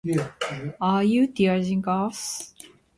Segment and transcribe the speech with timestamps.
[0.81, 2.55] Are you teasing us?